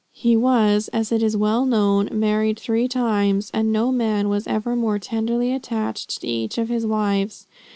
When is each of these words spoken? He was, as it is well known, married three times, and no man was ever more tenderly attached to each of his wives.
He 0.13 0.35
was, 0.35 0.87
as 0.87 1.11
it 1.11 1.21
is 1.21 1.37
well 1.37 1.63
known, 1.63 2.09
married 2.11 2.57
three 2.59 2.87
times, 2.87 3.51
and 3.53 3.71
no 3.71 3.91
man 3.91 4.29
was 4.29 4.47
ever 4.47 4.75
more 4.75 4.97
tenderly 4.97 5.53
attached 5.53 6.19
to 6.21 6.27
each 6.27 6.57
of 6.57 6.69
his 6.69 6.87
wives. 6.87 7.45